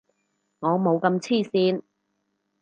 [0.61, 1.83] 我冇咁黐線